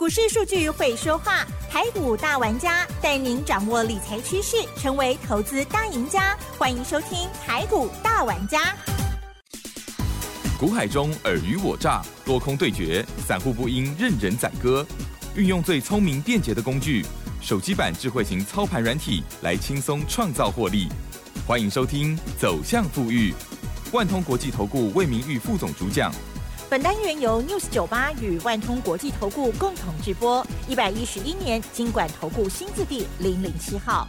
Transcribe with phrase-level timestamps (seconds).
[0.00, 6.34] 股市数据会说话，台股大玩家带您掌握理财趋势，成为投资大赢家。
[6.56, 8.74] 欢迎收听台股大玩家。
[10.58, 14.86] 股海中尔虞我诈，多空对决，散户不应任人宰割。
[15.36, 17.04] 运用最聪明便捷的工具——
[17.42, 20.88] 手机版智慧型操盘软体，来轻松创造获利。
[21.46, 23.32] 欢迎收听《走向富裕》，
[23.92, 26.10] 万通国际投顾魏明玉副总主讲。
[26.70, 34.06] 本单元由 News 酒吧与万通国际投顾共同直播，一百一十一年经管投顾新字第零零七号。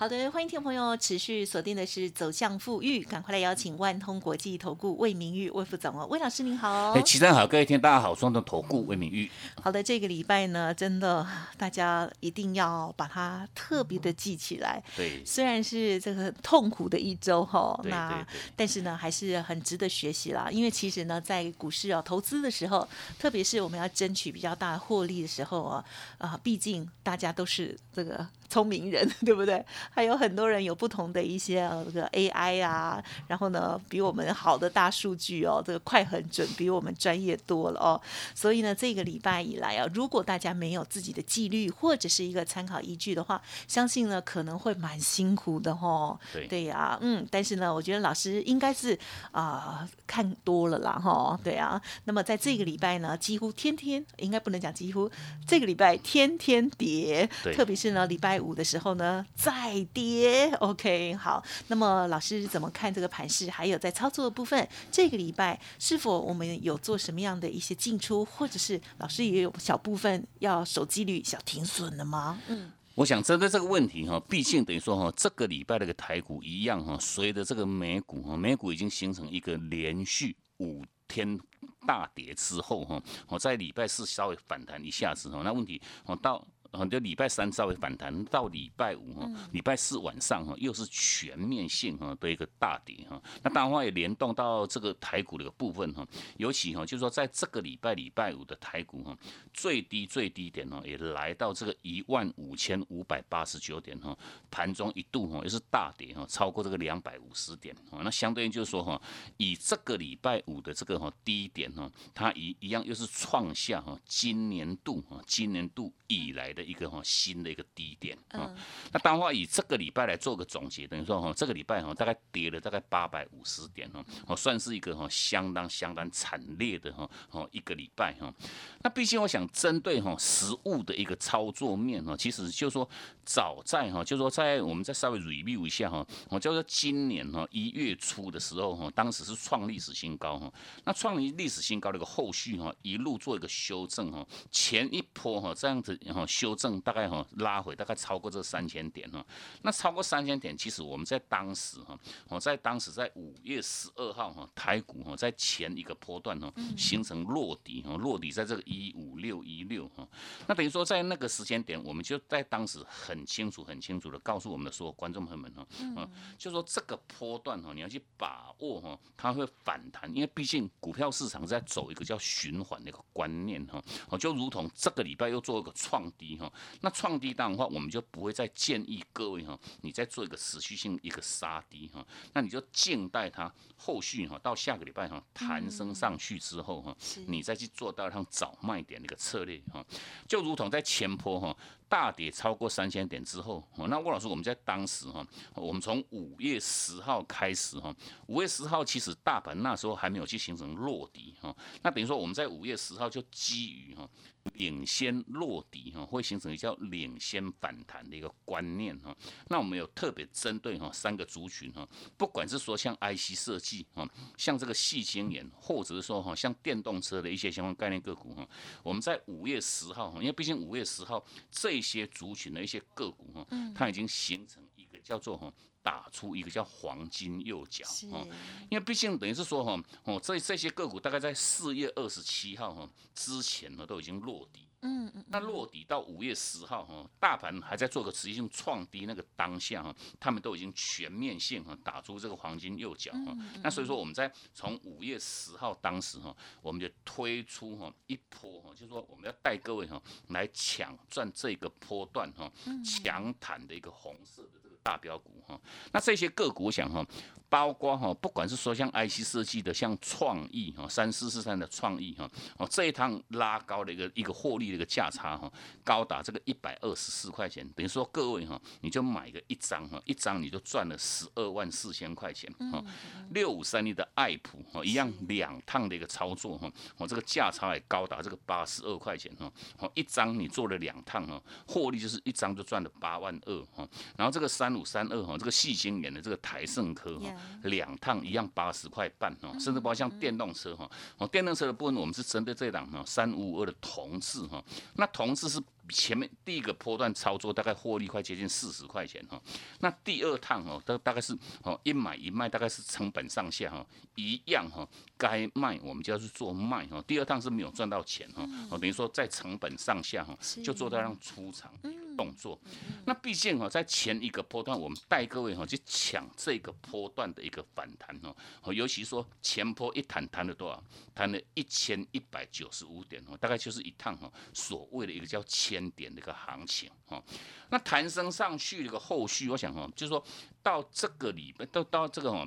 [0.00, 6.92] 好的，欢迎听众朋友持续锁定的是走向富裕，赶快来邀请万通国际投顾魏明玉魏副总哦，魏老师您好。
[6.92, 9.28] 哎，齐正好，各位听大家好，双通投顾魏明玉。
[9.60, 11.26] 好的，这个礼拜呢，真的
[11.56, 14.80] 大家一定要把它特别的记起来。
[14.96, 18.24] 对，虽然是这个痛苦的一周哈，那
[18.54, 20.48] 但是呢，还是很值得学习啦。
[20.48, 22.86] 因为其实呢，在股市啊投资的时候，
[23.18, 25.84] 特别是我们要争取比较大的获利的时候啊，
[26.18, 28.24] 啊，毕竟大家都是这个。
[28.50, 29.62] 聪明人，对不对？
[29.90, 38.00] 还有很多人有不同的一些呃这个 AI 啊，然后呢，比我们好的大数据哦，这个快很准，比我们专业多了哦。
[38.34, 46.18] 所以呢，这个礼拜以来啊，如果大家没有自己的纪律或者是一个参考依据的话，相信呢可能会蛮辛苦的哦。
[46.32, 48.98] 对对呀，嗯，但是呢，我觉得老师应该是
[49.32, 51.38] 啊看多了啦哈。
[51.42, 55.10] 对啊，那么在这个礼拜呢，几乎天天应该不能讲几乎，
[55.46, 58.38] 这个礼拜天天跌，特别是呢礼拜。
[58.38, 61.42] 五的时候呢，再跌，OK，好。
[61.68, 63.50] 那么老师怎么看这个盘势？
[63.50, 72.40] 还有在操作的部分，这个礼拜是否我们有做什么样的一些进出，或者是老师也有小部分要守纪律、小停损的吗？
[72.48, 81.38] 嗯，我想针对这个问题哈，毕竟等于说哈，这个礼拜那个台股一样哈，随着这个美股哈，美股已经形成一个连续五天
[81.86, 86.46] 大跌之后哈，我在礼拜四稍微反弹一下子哈，那问题我到。
[86.72, 93.20] 很多礼拜三稍微反弹，到礼拜五哈，礼拜四晚上哈，又是全面性哈的一个大跌哈。
[93.42, 99.16] 那当然话也联动到这个台股的一个部分哈，尤其哈，就是说在这个礼拜礼拜五的台股哈，
[99.54, 104.14] 最低最低点呢，也来到这个一万五千五百八十九点哈，
[104.50, 108.00] 盘中一度哈也是大跌哈，超过这个两百五十点哈。
[108.04, 109.00] 那相对于就是说哈，
[109.38, 116.54] 以这个礼拜五的这个哈低点哈，它一一样又是创下哈今年度哈今年度以来。
[116.58, 118.52] 的一个哈新的一个低点啊，
[118.92, 128.34] 那当话以这个礼拜来做个总结，等于说哈这个礼拜哈大概跌了大概八百五十点哦，哦算是一个哈相当相当惨烈的哈哦一个礼拜哈。
[128.82, 132.88] 那毕竟我想针对哈实物的一个操作面哈，其实就说
[133.24, 140.52] 早在哈就说在我们再稍微 review 一下哈，我就说今年哈一月初的时候哈，当时是创历史新高哈，
[140.84, 146.47] 那创历历史新高的一个后续哈一路做一个修正哈，前一波哈这样子然后修。
[146.48, 149.22] 修正大概哈拉回大概超过这三千点哈，
[149.60, 151.98] 那超过三千点，其实我们在当时哈，
[152.28, 160.08] 我在当时在五月十二号哈，台股哈在前一个波段哈形成落底哈，落底在这个一五六一六哈，
[160.46, 176.37] 那等于说在那个时间点，我们就在当时很清楚很清楚的告诉我们的所有观众朋友们哈，嗯，就说这个波段哈你要去把握哈，它会反弹，因为毕竟股票市场在走一个叫循环的一个观念哈，哦就如同这个礼拜又做一个创低。
[176.38, 186.96] 哈，那创低档的话，我们就不会再建议各位哈，你再做一个持续性一个杀低哈，那你就静待它后续哈，到下个礼拜哈弹升上去之后哈，
[187.26, 189.84] 你再去做到它早卖点的一个策略哈，
[190.26, 191.56] 就如同在前坡哈。
[191.88, 197.94] 大跌超过三千点之后，那郭老师，我们在当时哈，我们从五月十号开始哈，
[198.26, 204.08] 五月十号其实大盘那时候还没有去形成落底哈，那等于说我们在五月十号就基于哈
[204.54, 209.14] 领先落底哈，会形成一个叫领先反弹的一个观念哈，
[209.48, 218.48] 那我们有特别针对哈三个族群哈，不管是说像 IC 设计哈，像这个细晶圆，或者是说哈像电动车的一些相关概念个股哈，
[218.82, 225.50] 我们在五月十号哈，因为毕竟五月十号这一些族群的一些个股哈，它已经形成一个叫做哈
[225.82, 228.26] 打出一个叫黄金右脚哈，
[228.68, 234.67] 因为毕竟等于是说哈哦这这些个股大概在四月二十七号哈之前呢都已经落地。
[234.82, 243.36] 嗯嗯，那落底到五月十号哈，大盘还在做个持续性创低那个当下哈，他们都已经全面性哈打出这个黄金右脚哈。
[243.62, 252.50] 那所以说我们在从五月十号当时哈，我们就推出哈一波哈，就是说我们要带各位哈来抢赚这个波段哈
[252.84, 254.67] 强弹的一个红色的这个。
[254.88, 255.60] 大标股哈。
[255.92, 257.04] 那这些个股，我想哈。
[257.50, 265.50] 包括哈，不管是说像 IC 设计的，像创意哈，三四四三的创意哈，哦这一趟拉高的一个一个获利的一个价差哈，
[265.82, 272.84] 高达这个一百二十四块钱，等于说各位哈，你就买个一张哈，一张你就赚了十二万四千块钱哈。
[273.30, 283.88] 六五三一的爱普哈，一样两趟的一个操作哈，哦这个价差也高达这个八十二块钱哈，哦一张你做了两趟哈，获利就是一张就赚了八万二哈。
[284.18, 287.30] 然后这个三五三二哈，这个细晶圆的这个台盛科哈。
[287.64, 294.62] 两趟一样八十块半哦，甚至包括像电动车哈，哦电动车的部分我们是针对这档哈三五五二的同志哈，
[294.94, 295.60] 那同志是。
[295.90, 299.40] 前面第一个波段操作大概获利快接近四十块钱哈，
[299.80, 304.86] 那第二趟哦，大大概是哦一买一卖大概是成本上下哈一样哈，
[305.16, 307.02] 该卖我们就要去做卖哈。
[307.06, 311.72] 第二趟是没有赚到钱哈，哦等于说在成本上下哈就做到让出场
[312.18, 312.60] 动作。
[313.06, 320.84] 那毕竟哈在前一个波段我们带各位哈去抢这个波段的一个反弹哦，尤其说前波一弹弹了多少？
[321.14, 325.78] 弹了一千一百九十五点哦，大概就是一趟哈所谓的一个叫千。
[325.92, 327.22] 点的一个行情哈，
[327.70, 330.22] 那弹升上去这个后续，我想哈，就是说
[330.62, 332.46] 到这个礼拜，到到这个哈，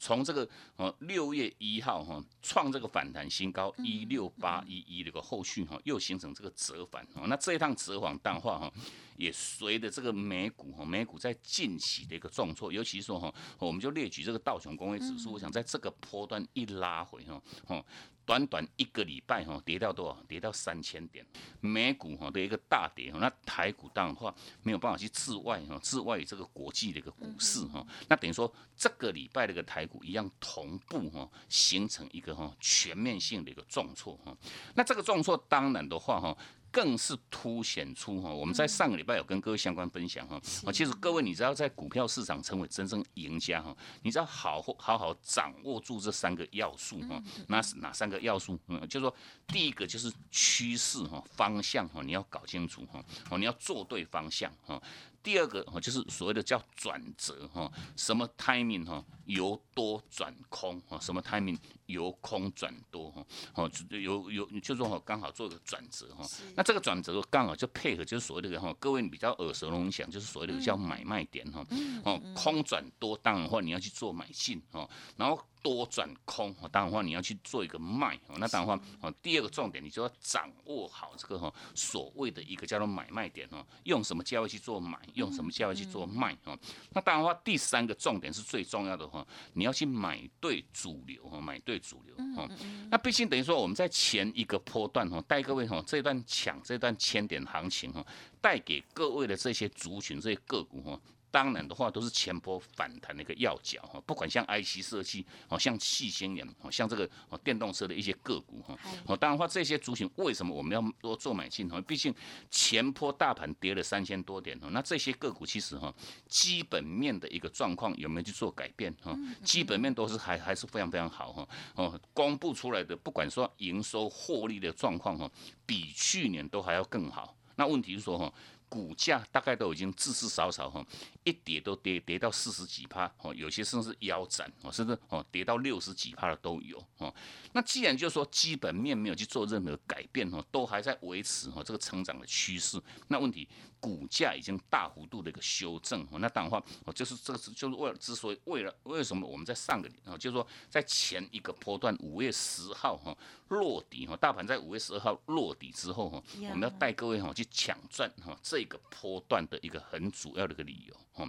[0.00, 8.72] 从这个呃六月一号哈创这个反弹新高一六八一一这个后续哈，又形成这个折返哦，那这一趟折返淡化哈，
[9.18, 17.84] 也随着这个美股哈，美股在近期的一个重挫，尤其是说哈，我们就列举这个道琼工业指数，我想在这个波段一拉回哈，哦。
[18.30, 20.16] 短短一个礼拜哈，跌到多少？
[20.28, 21.26] 跌到三千点，
[21.58, 24.32] 美股哈的一个大跌哈，那台股当然话
[24.62, 34.32] 没有办法去置外哈，置外这个国际的一个股市哈，那等于说这个礼拜的一个台股一样同步哈，形成一个哈全面性的一个重挫哈，
[34.76, 36.38] 那这个重挫当然的话哈。
[36.70, 48.58] 更是凸显出哈，我们在上个礼拜有跟各位相关分享哈，啊，其实各位你知道在股票市场成为真正赢家哈，你知道好好好掌握住这三个要素哈，那是哪三个要素？
[48.68, 49.14] 嗯，就是说
[49.48, 54.80] 第一个就是趋势哈，方向哈，你要搞清楚哈，哦，你要做对方向哈。
[55.22, 66.26] 第二个哈，就是所谓的叫转折哈，什么 timing 哈，由多转空哈，什么 timing 由空转多哈，哦，有有就说哈，刚好做一个转折哈，
[66.56, 71.66] 那这个转折刚好就配合就是所谓的哈，各位比较耳熟能详，就是所谓的叫买卖点哈，
[72.04, 75.42] 哦，空转多当然话你要去做买进哈，然后。
[75.62, 86.58] 多转空，当然话你要去做一个卖，那当然话，哦，第二个重点你就要掌握好这个哈所谓的一个叫做买卖点哦，用什么价位去做买，用什么价位去做卖哦。
[86.92, 92.48] 那当然话，第三个重点是最重要的哈，你要去买对主流哈，买对主流哦。
[92.90, 98.04] 那毕竟等于说我们在前一个波段哈，带各位哈这段抢这段千点行情哈，
[98.40, 101.00] 带给各位的这些族群这些个股哈。
[101.30, 111.80] 当然的话，都是前波反弹的一个要角哈，不管像 IC 设计哦，像细星眼哦，像这个哦电动车的一些个股哈，哦当然话这些族群为什么我们要多做买进哈？
[111.82, 112.14] 毕竟
[112.50, 115.94] 前波大盘跌了三千多点哦，那这些个股其实哈
[116.26, 119.16] 基本面的一个状况有没有去做改变哈？
[119.44, 125.30] 基本面都是还还是非常非常好哈哦，公布出来的不管说营收获利的状况哈，
[125.64, 127.36] 比去年都还要更好。
[127.56, 128.32] 那问题是说哈。
[128.70, 130.82] 股价大概都已经至至少少哈，
[131.24, 137.12] 一跌都跌跌到四十几趴哦，有些甚至腰斩哦，甚至哦跌到六十几趴的都有哦。
[137.52, 143.48] 那既然就是说基本面没有去做任何改变哦，都还在维持哦这个成长的趋势，那问题
[143.80, 153.16] 股价已经大幅度的一个修正哦，那当然话哦就是这个是就是为了之所以为了为什么我们在上个哦就是说在前一个波段五月十号哈
[153.48, 158.64] 落底哈，大盘在五月十二号落底之后哈，我们要带各位哈去抢赚哈这。
[158.70, 161.28] 个波段的一个很主要的一个理由，哈，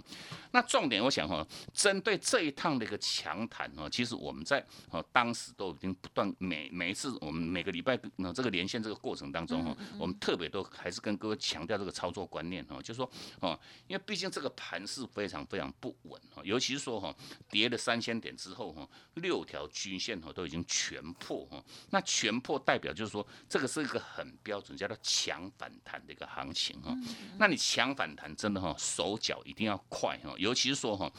[0.52, 1.44] 那重点我想哈，
[1.74, 17.14] 针对这一趟的一个强谈哦，其实我们在哦当时都已经不断每每一次我们每个礼拜呢这个连线这个过程当中哈，我们特别都还是跟各位强调这个操作观念哦，就是说哦，因为毕竟这个盘是非常非常不稳哦，尤其是说哈
[17.48, 26.96] 跌了三千点之后哈，六条均线哈都已经全破哈，那全破代表就是说这个是一个很标准叫做强反弹的一个行情哈。
[27.38, 31.10] 那你强反弹真的哈，手脚一定要快哈，尤其是说哈，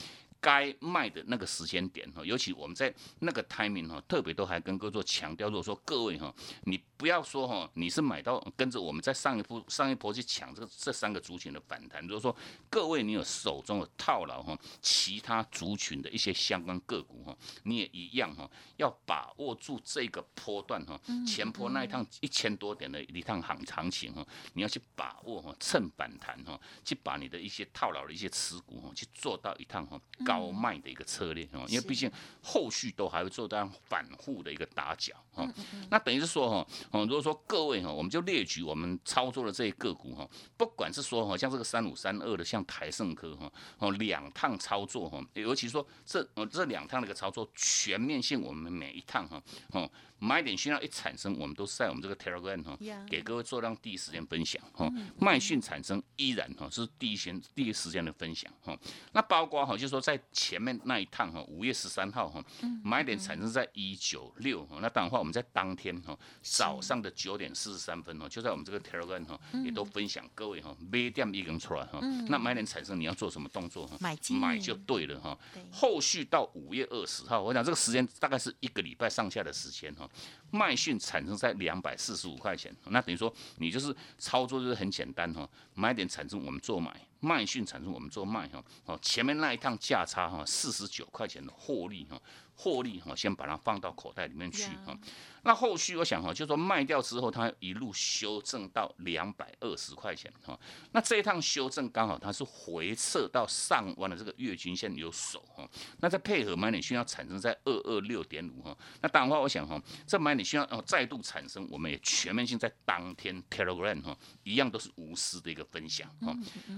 [0.43, 6.35] 该卖的那个时间点哈，尤其我们在那个 timing 哈，特别都还跟各位做强调，如果说各位哈，
[6.65, 12.35] 你不要说哈，你是买到跟着我们在上一波上一波去抢这这三个族群的反弹，如果说
[12.69, 17.33] 各位你有手中的套牢哈，其他族群的一些相关个股哈，
[17.63, 29.97] 你也一样哈，要把握住这个波段哈，前坡那一趟一千多点的一趟行行情哈，你要去把握哈，趁反弹哈，去把你的一些套牢的一些持股哈，去做到一趟哈。
[30.39, 32.11] 高卖的一个策略哦，因为毕竟
[32.41, 35.47] 后续都还会做到反复的一个打脚哈。
[35.89, 49.89] 那等于是说哈，哦，如果说各位哈，我们就列举我们操作的这些个股哈，不管是说哈，像这个三五三二的，像台盛科哈，哦，两趟操作哈，尤其说这哦这两趟的一个操作全面性，我们每一趟哈，哦。
[50.23, 54.89] 买点讯号一产生，我们都是在我们这个 Telegram 哈，给各位做让第一时间分享哈。
[55.19, 58.77] 卖讯产生依然哈是第一先第一时间的分享哈。
[59.11, 62.41] 那包括哈，就是说在前面那一趟哈，五月十三号哈，
[62.83, 64.77] 买点产生在一九六哈。
[64.81, 71.99] 那当然话，我们在当天哈早上的九点四十三分哈，就在我们这个 Telegram 哈，也都分享各位哈，买点一根出来哈。
[72.29, 73.97] 那买点产生你要做什么动作哈？
[73.99, 75.37] 买买就对了哈。
[75.69, 80.09] 后续到五月二十号，我想这个时间大概是一个礼拜上下的时间哈。
[80.51, 92.21] 卖讯产生在两百四十五块钱，那等于说你就是操作就是很简单哈，买点产生我们做买，卖讯产生我们做卖哈，哦前面那一趟价差哈四十九块钱的获利哈，
[92.55, 94.97] 获利哈先把它放到口袋里面去哈。
[95.43, 100.57] 那后续我想哈，就说卖掉之后，它一路修正到两百二十块钱哈。
[100.93, 105.69] 那这一趟修正刚好它是回撤到上弯的这个月均线有手哈。
[105.99, 108.77] 那再配合买点需要产生在二二六点五哈。
[109.01, 116.33] 那当然话，我想哈，这买点需要哦再度产生，我们也全面性在当天 Telegram 哈，一样都是无私的一个分享哈。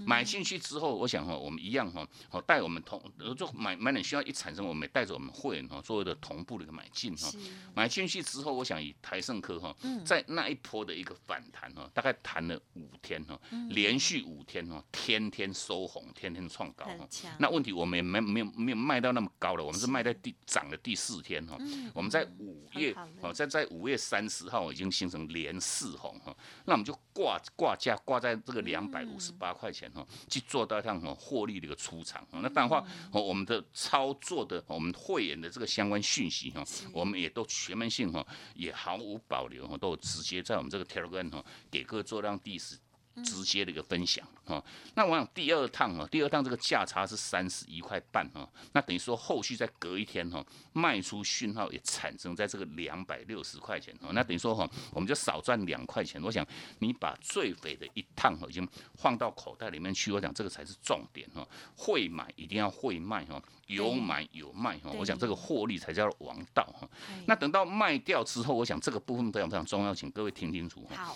[0.07, 2.99] 买进去之后，我想哈，我们一样哈，好带我们同
[3.37, 7.31] 就买买点需要一产生，我们带着我们会员哈，作为的同步的一个买进哈。
[7.75, 8.54] 买进去之后。
[8.55, 17.07] 我想以台盛科哈，在那一波的一个反弹哈，大概弹了五天哈，连续五天哈，天天收红，天天创高哈。
[17.39, 21.57] 那问题我们也没没有没有卖到那么高了，我们是卖在第涨的第四天哈。
[21.93, 26.35] 我们在五月哦，在在五月三十号已经形成连四红哈，
[26.65, 32.25] 那我们就挂挂价挂在这个两百五十八块钱哈，去做到一趟获利的一个出场。
[32.31, 38.25] 那当然话，我们的操作的我们会员的这个相关讯息哈，我们也都全面性哈。
[38.53, 42.77] 也毫无保留哈，都直接在我们这个 Telegram 哈，给各位做让第十。
[43.23, 44.63] 直接的一个分享哈，
[44.95, 56.21] 那我想第二趟哈，第二趟这个价差是三十一块半哈，那等于说后续再隔一天哈，卖出讯号也产生在这个两百六十块钱哈，那等于说哈，我们就少赚两块钱。
[56.21, 56.45] 我想
[56.79, 61.47] 你把最肥的一趟哈，已经放到口袋里面去，我想这个才是重点哈。
[61.77, 66.89] 会买一定要会卖哈，有买有卖哈，我想这个获利才叫王道哈。
[67.27, 71.15] 那等到卖掉之后，我想这个部分非常非常重要，请各位听清楚哈。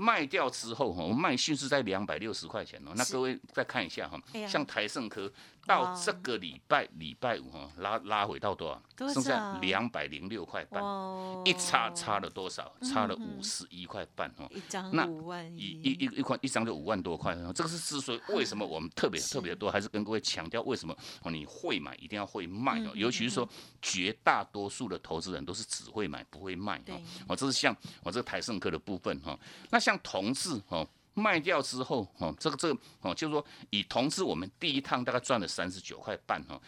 [0.00, 2.92] 卖掉之后哈，我们卖讯是在两百六十块钱哦。
[2.96, 5.30] 那各位再看一下哈，像台盛科。
[5.66, 8.82] 到这个礼拜礼拜五哈，拉拉回到多少？
[9.08, 10.82] 剩下两百零六块半，
[11.44, 12.72] 一差差了多少？
[12.82, 14.50] 差了五十一块半哦。
[14.54, 17.34] 一张五万一，一一一块一张就五万多块。
[17.54, 21.30] 这个是之所以为什么我们特别特别多，还是跟各位强调为什么哦？
[21.30, 23.48] 你会买一定要会卖哦，尤其是说
[23.80, 27.00] 绝大多数的投资人都是只会买不会卖哦。
[27.28, 29.38] 哦，这是像我这个台盛科的部分哈。
[29.70, 30.86] 那像同志哦。
[31.12, 36.58] 卖掉之后，哦，这个这个哦，就是说以同志，我们第一趟大概赚了三十九块半，哈。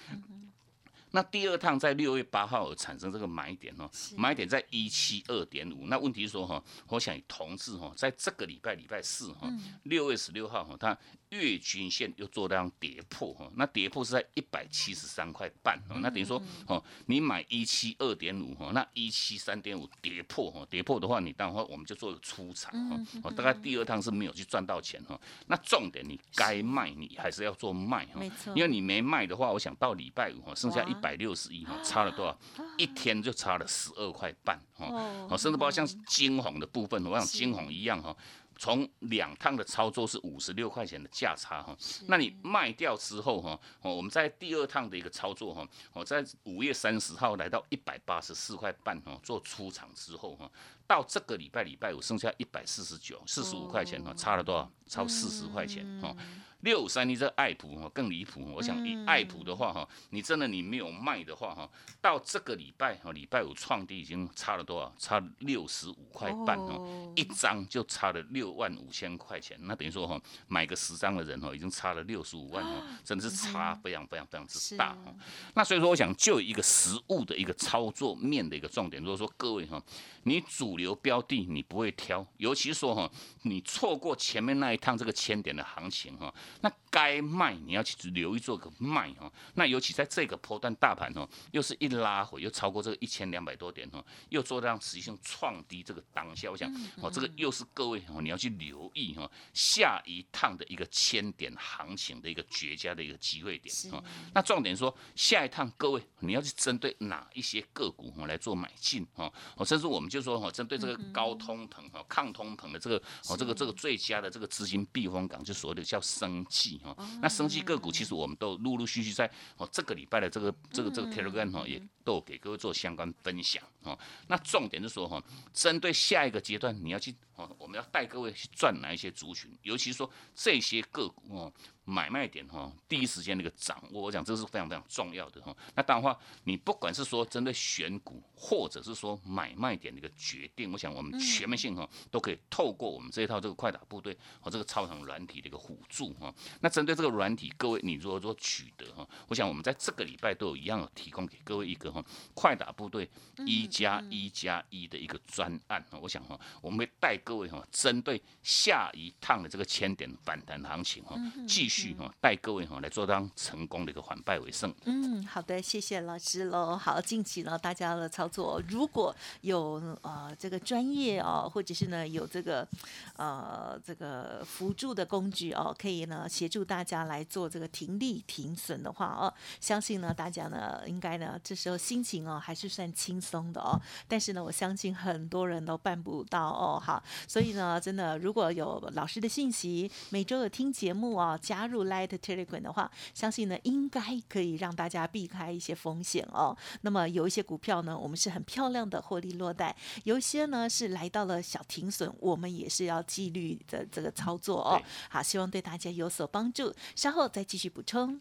[1.13, 5.87] 那第二趟在六月八号产生这个买点哦，买点在一七二点五。
[5.87, 9.49] 那问题是说哈，我想以同志哈，在这个礼拜礼拜四哈，
[9.85, 10.99] 六月十六号哈，它。
[11.33, 28.21] 月均线又做这样跌破哈，那跌破是在一百七十三块半哦，那等于说哦，你买一七二点五哈，那一七三点五跌破哈，跌破的话，你当然我们就做出场哈，哦，大概第二趟是没有去赚到钱哈，那重点你该卖你还是要做卖哈，
[28.55, 32.39] 因为你没卖的话，我想到礼拜五哈，剩下一百六十一哈，差了多少？
[32.77, 34.87] 一天就差了十二块半哈，
[35.31, 38.15] 哦，甚至包括像金红的部分，我想金红一样哈。
[38.63, 41.77] 从两趟的操作是五十六块钱的价差哈，
[42.07, 50.49] 那你卖掉之后哈，哦，我们在第二趟的一个操作哈，我在五月三十号来到一百八十四块半哈，做出场之后哈，
[50.87, 54.71] 到这个礼拜礼拜五剩下一百四十九，四十五块钱哈，差了多少？
[54.87, 56.15] 超四十块钱哈。
[56.63, 61.69] 六五三一这爱普哈更离谱，我想以爱普的话哈，你真的你没有卖的话哈，
[62.01, 64.93] 到这个礼拜哈，礼拜五创低已经差了多少？
[64.99, 66.81] 差六十五块半哈，
[67.17, 75.15] 一张就差了六万五千块钱，那等于说哈，买个十张的人哈，已经差了六十五万哈，真的是差非常非常非常之大哈。
[75.55, 79.83] 那所以说，我想就一个实物的一个操作面的一个重点，如果说各位哈，
[80.23, 83.11] 你主流标的你不会挑，尤其说哈，
[83.43, 86.33] 你错过前面那一趟这个千点的行情哈。
[86.61, 104.03] 那该卖你要去留意做个卖哦，那尤其在这个波段大盘哦，又是一拉回又超过这个一千两百多点哦，又做这样实际性创低这个当下，我想哦，这个又是各位哦你要去留意哦，下一趟的一个千点行情的一个绝佳的一个机会点哦。
[104.35, 112.97] 那重点说下一趟各位你要去针对哪一些个股哦来做买进哦，哦甚至我们就说哦针对这个高通膨哦抗通膨的这个
[113.29, 115.99] 哦这个这个最佳的这个资金避风港，就所谓的叫
[116.43, 116.81] 生计。
[116.85, 123.99] 哦，那生计个股其实我们都陆陆续续在哦这个礼拜的这个这个这个 Telegram 哈也都给各位做相关分享哦。
[124.29, 125.23] 那重点是说哈，
[125.53, 131.53] 针对下一个阶段你要去哦，我们要带各位去赚哪一些族群，尤其说这些个股哦。
[131.85, 135.55] 买卖点哈，第一时间的一个掌握，我讲这是非常非常重要的哈。
[135.75, 146.33] 那当然话，你不管是说针对选股，或者是说买卖点的一个决定，我想我们全面性哈，都可以透过我们这一套这个快打部队和这个超长软体的一个辅助哈。
[146.61, 153.11] 那针对这个软体，各位你如果说取得哈，我想我们在这个礼拜都有一样提供给各位一个哈快打部队
[153.45, 155.99] 一加一加一的一个专案哈。
[156.01, 161.17] 我想哈，我们会带各位哈，针对下一趟的这个千点反弹行情哈，
[161.49, 164.73] 继续哈带各位哈来做当成功的一个反败为胜。
[164.85, 166.77] 嗯，好的，谢谢老师喽。
[166.77, 172.69] 好，近期呢大家的操作，如果有呃这个专业哦，或者是呢有这个
[173.17, 183.81] 呃这个辅助的工具哦，可以呢协助大家来做这个停利停损的话哦，相信呢大家呢应该呢这时候心情哦还是算轻松的哦。
[184.07, 186.79] 但是呢我相信很多人都办不到哦。
[186.79, 191.62] 好，所以呢真的如果有老师的信息，每周有听节目哦，加。
[191.63, 196.57] 加入 Light Telegram 的话，相信呢应该可以让大家避开一些风险哦。
[196.81, 204.83] 那么有一些股票呢，我们是很漂亮的获利落袋；有一些呢是来到了小停损，我们也是要纪律的这个操作哦。
[205.09, 206.75] 好，希望对大家有所帮助。
[206.97, 208.21] 稍后再继续补充。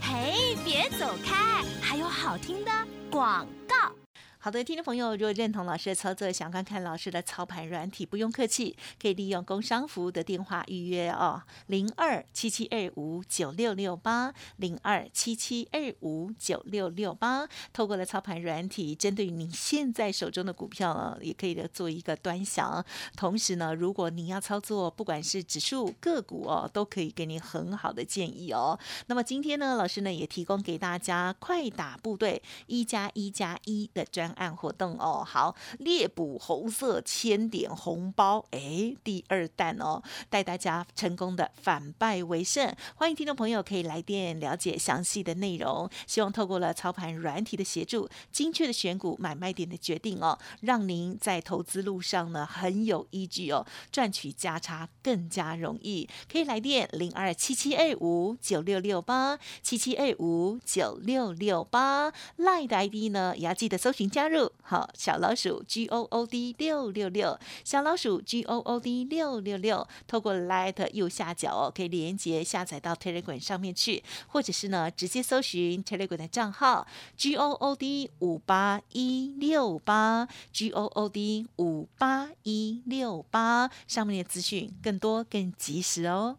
[0.00, 2.70] 嘿，别走开，还有好听的
[3.10, 4.03] 广告。
[4.44, 17.48] 好的，听众朋友，如果认同老师的操作，想看看老师的操盘软体，不用客气，可以利用工商服务的电话预约哦，零二七七二五九六六八，零二七七二五九六六八。
[17.72, 22.84] 透过了操盘软体，针对你现在手中的股票呢，也可以做一个端详。
[23.16, 28.78] 同时呢，如果你要操作，不管是指数个股哦，都可以给你很好的建议哦。
[29.06, 34.33] 那么今天呢，老师呢也提供给大家快打部队一加一加一的专。
[34.34, 42.74] 案活动哦，好猎捕红色千点红包，哎，第二弹哦，带大家成功的反败为胜。
[42.96, 45.88] 欢迎听众朋友可以来电了解详细的内容。
[46.06, 56.08] 希望透过了操盘软体的协助，精确的选股买卖点的决定哦，让您在投资路上呢很有依据哦，赚取价差更加容易。
[56.30, 64.23] 可以来电零二七七二五九六六八七七二五九六六八，Line 的 ID 呢也要记得搜寻加。
[64.24, 76.16] 加入好小老鼠 G O O D 六六六小老鼠 G O O D 六六六，透过 Light 右下角哦，可以连接下载到 Telegram 上面去，或者是呢直接搜寻 Telegram
[76.16, 76.86] 的账号
[77.18, 86.38] G O O D 五八一六八 G O O D 五八一六八，上面的资讯更多更及时哦。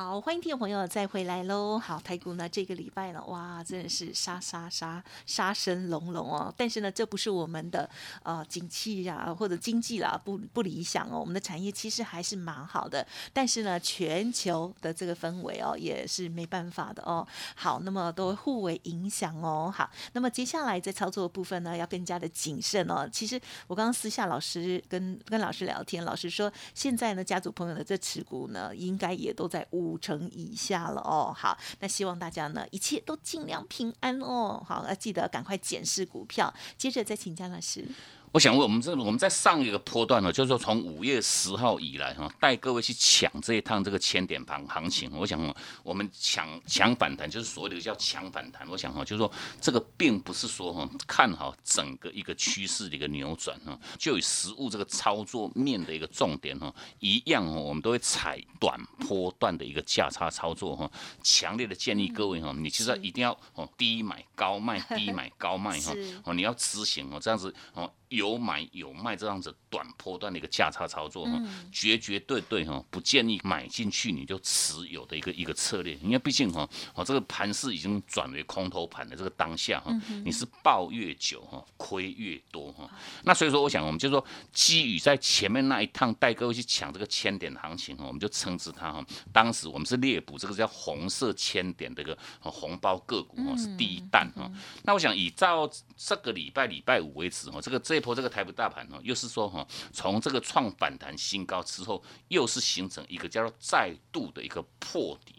[0.00, 1.76] 好，欢迎听众朋友再回来喽。
[1.76, 6.54] 好，台股呢这个礼拜呢，哇，真的是杀杀杀，杀声隆隆哦。
[6.56, 7.90] 但是呢，这不是我们的
[8.22, 11.18] 呃景气呀或者经济啦不不理想哦。
[11.18, 17.26] 我们的产业其实还是蛮好的，但是呢，全球的这个氛围哦也是没办法的哦。
[17.56, 19.68] 好，那么都互为影响哦。
[19.74, 23.08] 好，那么接下来在操作的部分呢，要更加的谨慎哦。
[23.12, 29.66] 其实我刚刚私下老师跟跟老师聊天，老师说现在呢，家族朋友的这持股呢，应该也都在。
[29.72, 37.86] 五五成以下了哦，好，那希望大家呢一切都尽量平安哦，好，要记得赶快检视股票，接着再请江老师。
[38.32, 45.10] 我想问我们这我们在上一个波段呢，就是说从五月十号以来哈，带各位去抢这一趟这个千点盘行情。
[45.14, 48.68] 我想我们抢抢反弹，就是所谓的叫抢反弹。
[48.68, 60.90] 我想哈，就是说这个并不是说哈看好整个一个趋势的一个扭转哈，就以实物这个操作面的一个重点哈，一样哈，我们都会踩短波段的一个价差操作哈。
[61.22, 67.90] 强烈的建议各位哈，你其实一定要哦低买高卖，低买高卖哈，哦你要执行哦这样子哦。
[68.18, 82.90] 有买有卖这样子短波段的一个价差操作哈，绝绝对对哈，不建议买进去你就持有的一个一个策略，因为毕竟哈，哦这个盘势已经转为空头盘的这个当下哈，你是抱越久哈，亏越多哈。
[83.22, 94.50] 那所以说，我想我们就说，基于在前面那一趟带各位去抢这个千点行情哈，我们就称之它哈，当时我们是猎捕这个叫红色千点的一个红包个股哈，是第一弹哈。
[94.82, 98.02] 那我想以照这个礼拜礼拜五为止哈，这个这。
[98.08, 105.37] 一波这个台北大盘哦，又是说哈，从这个创反弹新高之后，又是形成一个叫做再度的一个破底。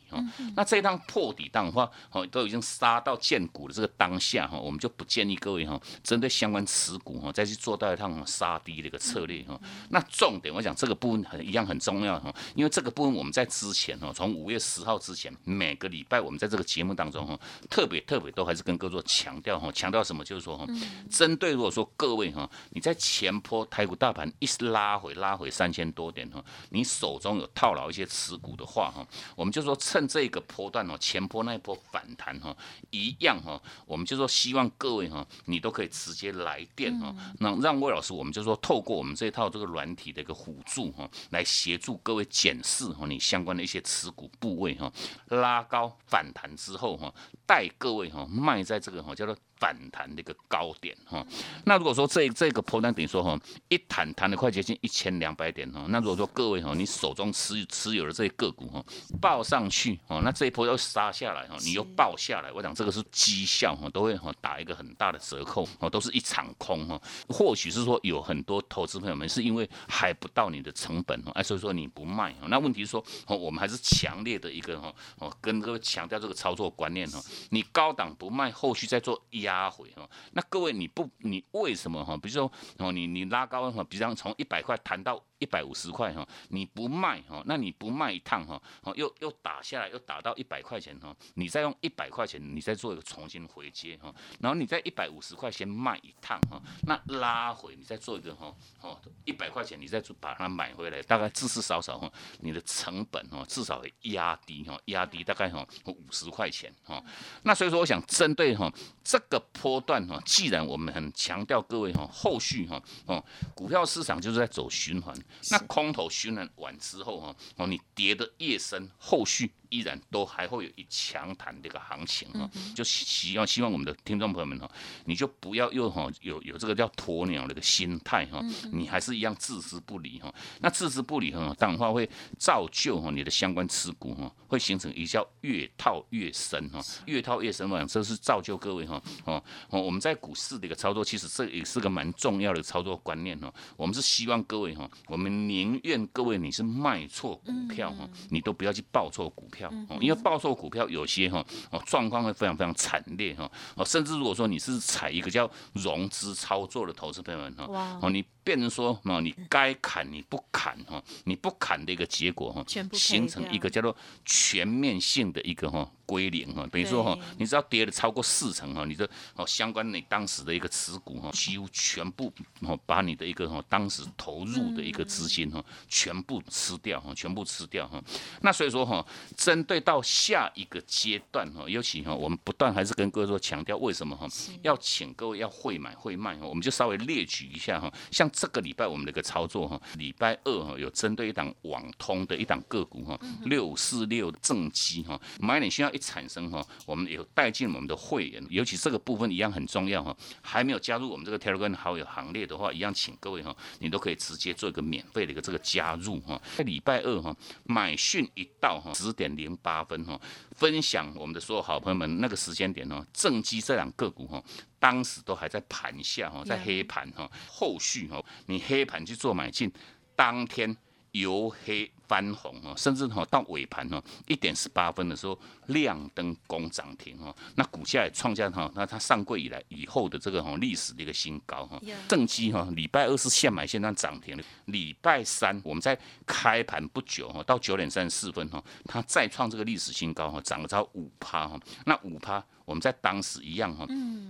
[0.56, 9.60] 那这一趟破底档的话，哦，都已经杀到见股的这个当下哈，我们就不建议各位哈，针对相关持股哈，再去做到一趟杀低的一个策略哈。
[9.89, 20.26] 那重点我讲这个部分很一样很重要哈，因为这个部分我们在之前哈，从五月十号之前，每个礼拜我们在这个节目当中哈，特别特别都还是跟各位做强调哈，强调什么？
[20.26, 20.65] 就是说哈，
[21.10, 29.99] 针对如果说各位哈，你在前坡台股大盘一直拉回拉回三千多点哈，你手中有套牢一些持股的话哈，我们就说趁。
[30.08, 32.56] 这个波段哦，前波那一波反弹哈，
[32.92, 44.92] 一样哈，我们就说希望各位哈，你都可以直接来电哈，那让魏老师，我们就说透过我们这套这个软体的一个辅助哈，来协助各位检视哈你相关的一些持股部位哈，
[45.28, 47.14] 拉高反弹之后哈，
[47.46, 49.36] 带各位哈卖在这个哈叫做。
[49.60, 51.26] 反弹的一个高点哈，
[51.65, 58.82] 那如果说这这个波段等于说哈，一弹弹的快接近一千两百点哈，那如果说各位哈，你手中持持有的这些个股哈，
[59.19, 67.00] 报上去哦，那这一波要杀下来哈，你又报下来，我想这个是绩效哈，都会哈打一个很大的折扣哦，都是一场空哈。
[67.28, 79.49] 或许是说有很多投资朋友们是因为还不到你的成本哦，哎，所以说你不卖哦，那问题是说哦，我们还是强烈的一个哈哦，跟各位强调这个操作观念哈，你高档不卖，后续再做压。
[79.50, 82.16] 压回哈，那各位你不你为什么哈？
[82.18, 85.24] 比如说哦，你你拉高的话，比方从一百块谈到。
[85.39, 107.02] 一百五十块哈，你不卖哈，那你不卖一趟哈，哦又又打下来，又打到一百块钱哈，你再用一百块钱，你再做一个重新回接哈，然后你在一百五十块钱卖一趟哈，那拉回你再做一个哈，哦一百块钱你再把它买回来，大概至至少少哈，你的成本哈至少压低哈，压低大概哈五十块钱哈，
[107.43, 108.69] 那所以说我想针对哈
[109.04, 113.23] 这个波段哈，既然我们很强调各位哈，后续哈哦
[113.56, 115.15] 股票市场就是在走循环。
[115.50, 119.52] 那空头训练完之后哈，哦，你跌的越深，后续。
[119.69, 124.69] 依然都还会有一强弹的一个行情哈，就希望希望我们的听众朋友们哈，
[125.05, 130.34] 你就不要又哈有有这个叫鸵鸟的一个心态哈，你还是一样置之不理哈。
[130.60, 143.53] 那置之不理哈，当然话会造就哈你的相关持股哈，会形成一叫越套越深哈，越套越深嘛，这是造就各位哈哦哦，我们在股市的一个操作，其实这也是个蛮重要的操作观念哦。
[143.77, 149.59] 我们是希望各位哈，我们宁愿各位你是卖错股票哈，你都不要去报错股票。
[149.60, 149.69] 票，
[150.00, 165.89] 因为报售股票有些哈哦状况会非常非常惨烈哈哦，甚至如果说你是采一个叫融资操作的投资朋友们哈哦，你变成说哦你该砍你不砍哈，你不砍的一个结果哈，形成一个叫做全面性的一个哈。
[166.10, 178.02] 归零哈，等于说哈，你只要跌了超过四成哈，你的哦相关你当时的一个持股哈，几乎全部哦把你的一个哈当时投入的一个资金哈全部吃掉哈，全部吃掉哈。
[178.41, 179.06] 那所以说哈，
[179.38, 184.28] 针对到下一个阶段哈，尤其哈我们不断还是跟各位说强调为什么哈
[184.63, 207.36] 要请各位要会买会卖哈，我们就稍微列举一下哈，像这个礼拜我们的一个操作哈，礼拜二哈有针对一档网通的一档个股哈，六四六正机哈，买点需要一产生哈，我们有带进我们的会员，尤其这个部分一样很重要哈，还没有加入我们这个 Telegram 好友行列的话，一样请各位哈，你都可以直接做一个免费的一个这个加入哈，在礼拜二哈
[207.66, 210.20] 买讯一到哈十点零八分哈，
[210.52, 214.42] 分享我们的所有好朋友们那个时间点哈，正机这两个股哈。
[214.82, 219.70] 当时都还在盘下哈，在黑盘哈，后续哈，你黑盘去做买进，
[220.16, 220.74] 当天
[221.12, 225.38] 由黑翻红哈，甚至哈到尾盘哈一点十八分的时候
[225.69, 242.43] 亮灯攻涨停哈，那股价也创下哈那它上柜以来以后的这个哈历史的一个新高哈正机哈礼拜二是现买现涨涨停的，礼拜三我们在开盘不久哈到九点三十四分哈，它再创这个历史新高哈，涨了超五趴哈，那五趴。
[242.65, 243.84] 我们在当时一样哈，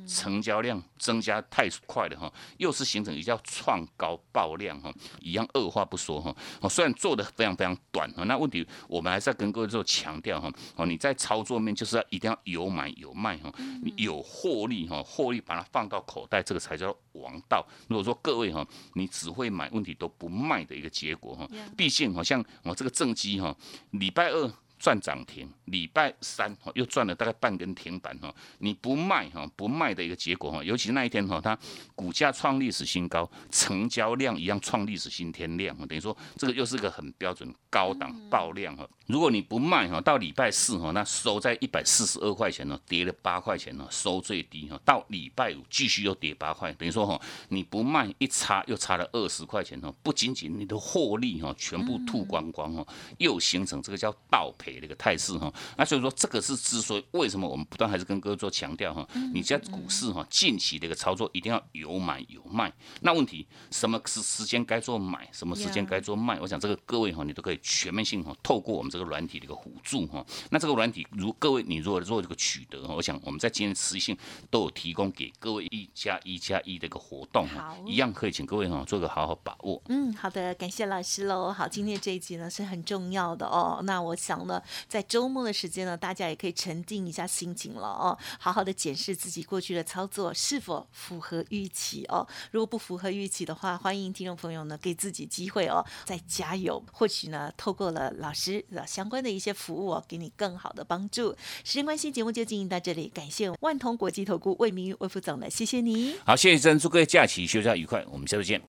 [0.08, 17.64] 成交量增加太快了哈，又是形成一叫创高爆量哈，一样二话不说哈，哦虽然做的非常非常短哈，那问题我们还是要跟各位做强调哈，哦你在操作面就是要一定要有买有卖哈，你有获利哈，获利把它放到口袋，这个才叫王道。
[17.88, 23.56] 如果说各位哈，你只会买，问题都不卖的一个结果哈，毕竟好像我这个正机哈，
[23.92, 24.52] 礼拜二。
[24.80, 31.58] 赚涨停，礼拜三哈又赚了大概半根停板哈，你不卖哈不卖的一个结果哈，尤其那一天哈它
[31.94, 38.88] 股价创历史新高，成交量一样创历史新天量，等于说这个又是个很标准高档爆量哈。
[39.08, 52.88] 如果你不卖哈，到礼拜四哈那收在一百四十二块钱呢，跌了八块钱呢，收最低哈，到礼拜五继续又跌八块，等于说哈你不卖一差又差了二十块钱哦，不仅仅你的获利哈全部吐光光哦，
[53.18, 54.69] 又形成这个叫倒赔。
[54.78, 62.74] 的一个态势哈，那所以说这个是之所以为什么我们不断还是跟各位做强调哈，你在股市哈近期的一个操作一定要有买有卖。
[63.02, 66.38] 那问题什么时时间该做买，什么时间该做卖？
[66.42, 70.26] 我想这个各位哈你都可以全面性哈透过我们这个软体的一个辅助哈。
[70.50, 74.18] 那这个软体如各位你如果做这个取得哈，我想我们在今天持续性
[74.50, 79.82] 都有提供给各位一加一加一的一个活动哈，一样可以请各位哈做个好好把握。
[79.88, 81.52] 嗯，好的，感谢老师喽。
[81.52, 83.82] 好，今天这一集呢是很重要的哦。
[83.84, 84.59] 那我想呢。
[84.88, 92.28] 在周末的时间呢，大家也可以沉静一下心情了哦，好好的检视自己过去的操作是否符合预期哦。
[92.52, 96.84] 如果不符合预期的话，欢迎听众朋友呢给自己机会哦，再加油。
[96.92, 101.36] 或许呢，透过了老师的相关的一些服务哦，给你更好的帮助。
[101.64, 106.16] 时间关系，节目就进行到这里，感谢万通国际投顾魏明玉魏副总的，谢谢你。
[106.26, 108.62] 好，谢谢珍，祝各位假期休假愉快，我们下次见。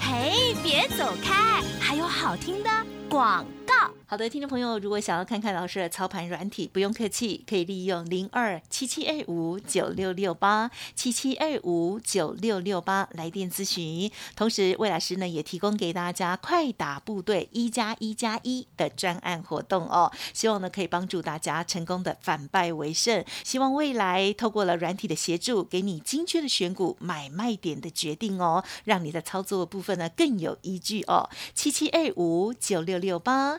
[0.00, 2.70] 嘿，别走开，还有好听的
[3.08, 3.44] 广
[4.08, 14.10] 好的，听众朋友，如果想要看看老师的操盘软体，不用客气，可以利用零二七七二五九六六八七七二五九六六八来电咨询。
[14.36, 23.24] 同时，魏老师呢也提供给大家快打部队一加一加一的专案活动哦，希望呢可以帮助大家成功的反败为胜。
[23.42, 31.28] 希望未来透过了软体的协助，给你精确的选股买卖点的决定哦，让你的操作部分呢更有依据哦。
[31.54, 33.58] 七七二五九六六八